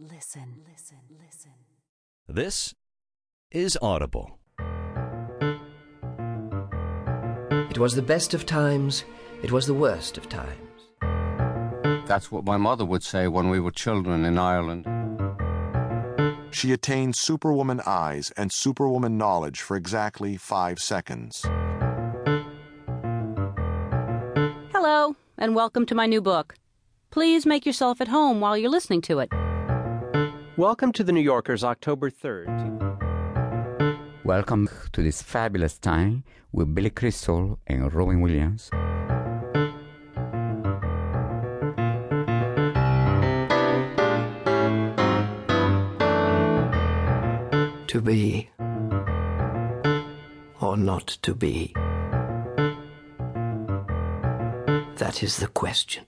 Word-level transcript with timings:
Listen, 0.00 0.62
listen, 0.70 0.98
listen. 1.10 1.50
This 2.28 2.72
is 3.50 3.76
Audible. 3.82 4.38
It 7.68 7.78
was 7.78 7.96
the 7.96 8.02
best 8.02 8.32
of 8.32 8.46
times, 8.46 9.02
it 9.42 9.50
was 9.50 9.66
the 9.66 9.74
worst 9.74 10.16
of 10.16 10.28
times. 10.28 10.92
That's 12.06 12.30
what 12.30 12.44
my 12.44 12.56
mother 12.56 12.84
would 12.84 13.02
say 13.02 13.26
when 13.26 13.48
we 13.48 13.58
were 13.58 13.72
children 13.72 14.24
in 14.24 14.38
Ireland. 14.38 14.86
She 16.52 16.70
attained 16.72 17.16
superwoman 17.16 17.80
eyes 17.84 18.30
and 18.36 18.52
superwoman 18.52 19.18
knowledge 19.18 19.60
for 19.62 19.76
exactly 19.76 20.36
five 20.36 20.78
seconds. 20.78 21.44
Hello, 24.70 25.16
and 25.36 25.56
welcome 25.56 25.86
to 25.86 25.96
my 25.96 26.06
new 26.06 26.20
book. 26.20 26.54
Please 27.10 27.44
make 27.44 27.66
yourself 27.66 28.00
at 28.00 28.06
home 28.06 28.38
while 28.38 28.56
you're 28.56 28.70
listening 28.70 29.00
to 29.00 29.18
it. 29.18 29.32
Welcome 30.58 30.90
to 30.94 31.04
the 31.04 31.12
New 31.12 31.20
Yorker's 31.20 31.62
October 31.62 32.10
3rd. 32.10 32.50
Welcome 34.24 34.68
to 34.90 35.04
this 35.04 35.22
fabulous 35.22 35.78
time 35.78 36.24
with 36.50 36.74
Billy 36.74 36.90
Crystal 36.90 37.60
and 37.68 37.94
Robin 37.94 38.20
Williams. 38.20 38.68
To 47.86 48.00
be 48.00 48.50
or 50.60 50.76
not 50.76 51.06
to 51.22 51.36
be? 51.36 51.72
That 54.96 55.22
is 55.22 55.36
the 55.36 55.46
question. 55.54 56.04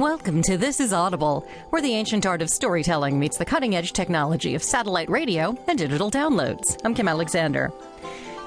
Welcome 0.00 0.40
to 0.44 0.56
This 0.56 0.80
is 0.80 0.94
Audible, 0.94 1.46
where 1.68 1.82
the 1.82 1.92
ancient 1.92 2.24
art 2.24 2.40
of 2.40 2.48
storytelling 2.48 3.20
meets 3.20 3.36
the 3.36 3.44
cutting 3.44 3.76
edge 3.76 3.92
technology 3.92 4.54
of 4.54 4.62
satellite 4.62 5.10
radio 5.10 5.54
and 5.68 5.78
digital 5.78 6.10
downloads. 6.10 6.80
I'm 6.86 6.94
Kim 6.94 7.06
Alexander. 7.06 7.70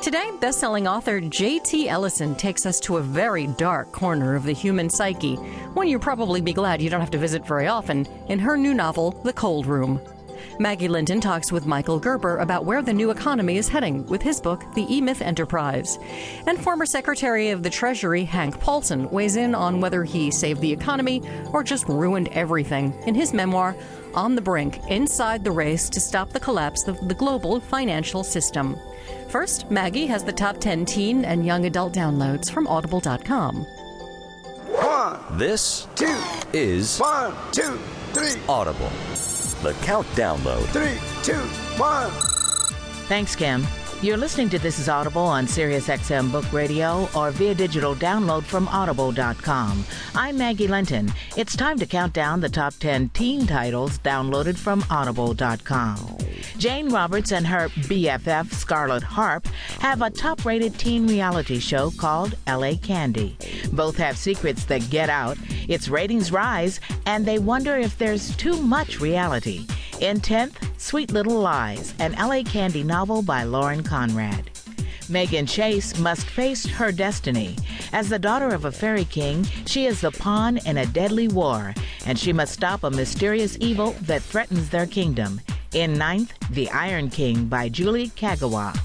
Today, 0.01 0.31
best-selling 0.41 0.87
author 0.87 1.21
J.T. 1.21 1.87
Ellison 1.89 2.33
takes 2.33 2.65
us 2.65 2.79
to 2.79 2.97
a 2.97 3.03
very 3.03 3.45
dark 3.45 3.91
corner 3.91 4.33
of 4.33 4.45
the 4.45 4.51
human 4.51 4.89
psyche, 4.89 5.35
one 5.75 5.87
you'll 5.87 5.99
probably 5.99 6.41
be 6.41 6.53
glad 6.53 6.81
you 6.81 6.89
don't 6.89 7.01
have 7.01 7.11
to 7.11 7.19
visit 7.19 7.45
very 7.45 7.67
often, 7.67 8.07
in 8.29 8.39
her 8.39 8.57
new 8.57 8.73
novel, 8.73 9.11
The 9.23 9.33
Cold 9.33 9.67
Room. 9.67 10.01
Maggie 10.59 10.87
Linton 10.87 11.19
talks 11.21 11.51
with 11.51 11.65
Michael 11.65 11.99
Gerber 11.99 12.37
about 12.37 12.65
where 12.65 12.81
the 12.81 12.93
new 12.93 13.09
economy 13.09 13.57
is 13.57 13.67
heading 13.67 14.05
with 14.07 14.21
his 14.21 14.39
book, 14.39 14.63
The 14.75 14.85
E 14.93 15.01
Myth 15.01 15.21
Enterprise. 15.21 15.97
And 16.47 16.61
former 16.61 16.85
Secretary 16.85 17.49
of 17.49 17.63
the 17.63 17.69
Treasury 17.69 18.23
Hank 18.23 18.59
Paulson 18.59 19.09
weighs 19.09 19.35
in 19.35 19.55
on 19.55 19.81
whether 19.81 20.03
he 20.03 20.31
saved 20.31 20.61
the 20.61 20.71
economy 20.71 21.21
or 21.51 21.63
just 21.63 21.87
ruined 21.87 22.29
everything 22.29 22.93
in 23.05 23.15
his 23.15 23.33
memoir, 23.33 23.75
On 24.13 24.35
the 24.35 24.41
Brink 24.41 24.79
Inside 24.89 25.43
the 25.43 25.51
Race 25.51 25.89
to 25.89 25.99
Stop 25.99 26.29
the 26.29 26.39
Collapse 26.39 26.87
of 26.87 27.07
the 27.07 27.15
Global 27.15 27.59
Financial 27.59 28.23
System. 28.23 28.77
First, 29.29 29.71
Maggie 29.71 30.05
has 30.05 30.23
the 30.23 30.31
top 30.31 30.59
10 30.59 30.85
teen 30.85 31.25
and 31.25 31.45
young 31.45 31.65
adult 31.65 31.93
downloads 31.93 32.51
from 32.51 32.67
audible.com. 32.67 33.65
One, 34.83 35.19
this 35.37 35.87
two, 35.95 36.19
is 36.53 36.99
one, 36.99 37.33
two, 37.51 37.79
three, 38.13 38.39
Audible. 38.47 38.91
The 39.63 39.73
Count 39.75 40.05
Download. 40.07 40.65
Three, 40.73 40.99
two, 41.23 41.39
one. 41.81 42.11
Thanks, 43.07 43.33
Kim. 43.33 43.65
You're 44.01 44.17
listening 44.17 44.49
to 44.49 44.59
This 44.59 44.77
is 44.77 44.89
Audible 44.89 45.21
on 45.21 45.45
SiriusXM 45.45 46.29
Book 46.29 46.51
Radio 46.51 47.07
or 47.15 47.31
via 47.31 47.55
digital 47.55 47.95
download 47.95 48.43
from 48.43 48.67
audible.com. 48.67 49.85
I'm 50.13 50.37
Maggie 50.37 50.67
Linton. 50.67 51.13
It's 51.37 51.55
time 51.55 51.79
to 51.79 51.85
count 51.85 52.11
down 52.11 52.41
the 52.41 52.49
top 52.49 52.73
10 52.73 53.09
teen 53.09 53.47
titles 53.47 53.99
downloaded 53.99 54.57
from 54.57 54.83
audible.com. 54.89 56.17
Jane 56.57 56.89
Roberts 56.89 57.31
and 57.31 57.45
her 57.47 57.69
BFF, 57.69 58.53
Scarlett 58.53 59.03
Harp, 59.03 59.47
have 59.79 60.01
a 60.01 60.09
top 60.09 60.45
rated 60.45 60.77
teen 60.77 61.07
reality 61.07 61.59
show 61.59 61.91
called 61.91 62.35
LA 62.47 62.73
Candy. 62.81 63.37
Both 63.71 63.97
have 63.97 64.17
secrets 64.17 64.65
that 64.65 64.89
get 64.89 65.09
out, 65.09 65.37
its 65.67 65.89
ratings 65.89 66.31
rise, 66.31 66.79
and 67.05 67.25
they 67.25 67.39
wonder 67.39 67.77
if 67.77 67.97
there's 67.97 68.35
too 68.37 68.61
much 68.61 68.99
reality. 68.99 69.65
In 69.99 70.19
10th, 70.19 70.55
Sweet 70.79 71.11
Little 71.11 71.39
Lies, 71.39 71.93
an 71.99 72.13
LA 72.13 72.43
Candy 72.43 72.83
novel 72.83 73.21
by 73.21 73.43
Lauren 73.43 73.83
Conrad. 73.83 74.49
Megan 75.09 75.45
Chase 75.45 75.97
must 75.99 76.25
face 76.25 76.65
her 76.65 76.91
destiny. 76.91 77.55
As 77.91 78.09
the 78.09 78.19
daughter 78.19 78.49
of 78.49 78.65
a 78.65 78.71
fairy 78.71 79.05
king, 79.05 79.43
she 79.65 79.85
is 79.85 80.01
the 80.01 80.11
pawn 80.11 80.57
in 80.65 80.77
a 80.77 80.85
deadly 80.85 81.27
war, 81.27 81.73
and 82.05 82.17
she 82.17 82.33
must 82.33 82.53
stop 82.53 82.83
a 82.83 82.89
mysterious 82.89 83.57
evil 83.59 83.91
that 84.01 84.21
threatens 84.21 84.69
their 84.69 84.87
kingdom. 84.87 85.41
In 85.73 85.93
ninth, 85.93 86.33
The 86.51 86.69
Iron 86.69 87.09
King 87.09 87.45
by 87.45 87.67
Julie 87.67 88.09
Kagawa. 88.09 88.77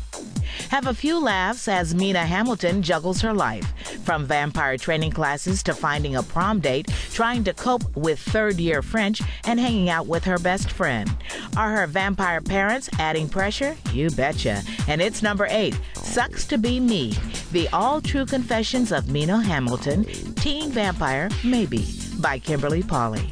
Have 0.71 0.87
a 0.87 0.95
few 0.95 1.23
laughs 1.23 1.69
as 1.69 1.95
Mina 1.95 2.25
Hamilton 2.25 2.83
juggles 2.83 3.21
her 3.21 3.35
life, 3.35 3.67
from 4.05 4.25
vampire 4.25 4.79
training 4.79 5.11
classes 5.11 5.63
to 5.65 5.75
finding 5.75 6.17
a 6.17 6.23
prom 6.23 6.61
date, 6.61 6.89
trying 7.13 7.45
to 7.45 7.53
cope 7.53 7.95
with 7.95 8.19
third 8.19 8.57
year 8.57 8.81
French, 8.81 9.21
and 9.45 9.61
hanging 9.61 9.91
out 9.91 10.07
with 10.07 10.25
her 10.25 10.39
best 10.39 10.71
friend. 10.71 11.15
Are 11.59 11.71
her 11.73 11.87
vampire 11.87 12.41
parents 12.41 12.89
adding 12.99 13.29
pressure? 13.29 13.77
You 13.93 14.09
betcha. 14.09 14.63
And 14.89 15.03
it's 15.03 15.23
number 15.23 15.47
eight 15.51 15.79
Sucks 15.93 16.47
to 16.47 16.57
Be 16.57 16.81
Me, 16.81 17.15
the 17.53 17.69
all 17.69 18.01
true 18.01 18.25
confessions 18.25 18.93
of 18.93 19.11
Mina 19.11 19.43
Hamilton, 19.43 20.05
teen 20.37 20.71
vampire, 20.71 21.29
maybe, 21.45 21.87
by 22.19 22.39
Kimberly 22.39 22.83
Pauley. 22.83 23.31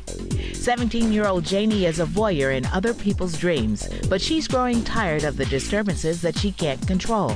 17 0.56 1.12
year 1.12 1.26
old 1.26 1.44
Janie 1.44 1.86
is 1.86 2.00
a 2.00 2.06
voyeur 2.06 2.56
in 2.56 2.66
other 2.66 2.92
people's 2.94 3.38
dreams, 3.38 3.88
but 4.08 4.20
she's 4.20 4.48
growing 4.48 4.82
tired 4.82 5.24
of 5.24 5.36
the 5.36 5.44
disturbances 5.46 6.20
that 6.22 6.36
she 6.36 6.50
can't 6.52 6.84
control. 6.86 7.32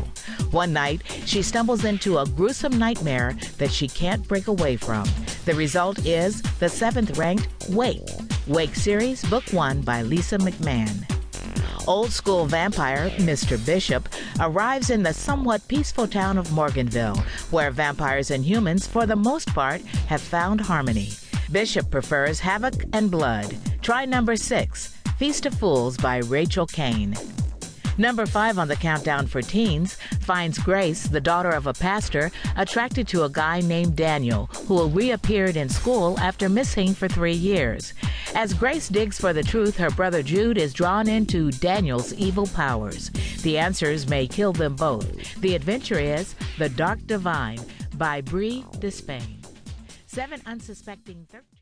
One 0.51 0.73
night, 0.73 1.03
she 1.27 1.43
stumbles 1.43 1.85
into 1.85 2.19
a 2.19 2.27
gruesome 2.27 2.79
nightmare 2.79 3.37
that 3.59 3.71
she 3.71 3.89
can't 3.89 4.27
break 4.27 4.49
away 4.49 4.77
from. 4.77 5.07
The 5.45 5.55
result 5.55 6.05
is 6.05 6.43
the 6.59 6.69
seventh 6.69 7.19
ranked 7.19 7.49
Wake. 7.69 8.09
Wake 8.47 8.75
series, 8.75 9.25
book 9.27 9.45
one 9.53 9.81
by 9.83 10.03
Lisa 10.03 10.39
McMann. 10.39 11.07
Old 11.87 12.11
school 12.11 12.47
vampire, 12.47 13.11
Mr. 13.19 13.65
Bishop, 13.65 14.09
arrives 14.39 14.91
in 14.91 15.03
the 15.03 15.15
somewhat 15.15 15.67
peaceful 15.69 16.07
town 16.07 16.37
of 16.39 16.49
Morganville, 16.49 17.19
where 17.51 17.71
vampires 17.71 18.31
and 18.31 18.45
humans, 18.45 18.87
for 18.87 19.07
the 19.07 19.17
most 19.17 19.49
part, 19.49 19.81
have 20.09 20.21
found 20.21 20.61
harmony. 20.61 21.11
Bishop 21.53 21.91
prefers 21.91 22.39
Havoc 22.39 22.85
and 22.93 23.11
Blood. 23.11 23.57
Try 23.83 24.05
number 24.05 24.37
six, 24.37 24.95
Feast 25.19 25.47
of 25.47 25.55
Fools 25.55 25.97
by 25.97 26.19
Rachel 26.19 26.65
Caine. 26.65 27.17
Number 27.99 28.25
five 28.25 28.57
on 28.57 28.69
the 28.69 28.77
countdown 28.77 29.27
for 29.27 29.43
teens 29.43 29.95
finds 30.21 30.59
Grace, 30.59 31.09
the 31.09 31.21
daughter 31.21 31.51
of 31.51 31.67
a 31.67 31.75
pastor, 31.75 32.31
attracted 32.57 33.09
to 33.09 33.25
a 33.25 33.29
guy 33.29 33.61
named 33.61 33.97
Daniel, 33.97 34.47
who 34.69 34.87
reappeared 34.87 35.57
in 35.57 35.69
school 35.69 36.19
after 36.21 36.49
missing 36.49 36.95
for 36.95 37.09
three 37.09 37.35
years. 37.35 37.95
As 38.35 38.55
Grace 38.55 38.89
digs 38.89 39.19
for 39.19 39.33
the 39.33 39.43
truth, 39.43 39.77
her 39.77 39.91
brother 39.91 40.23
Jude 40.23 40.57
is 40.57 40.73
drawn 40.73 41.09
into 41.09 41.51
Daniel's 41.51 42.15
evil 42.15 42.47
powers. 42.47 43.11
The 43.43 43.59
answers 43.59 44.09
may 44.09 44.29
kill 44.29 44.53
them 44.53 44.77
both. 44.77 45.35
The 45.41 45.57
adventure 45.57 45.99
is 45.99 46.37
The 46.59 46.69
Dark 46.69 47.05
Divine 47.07 47.59
by 47.97 48.21
Bree 48.21 48.65
Despain. 48.79 49.40
Seven 50.13 50.43
unsuspecting 50.45 51.25
13. 51.31 51.51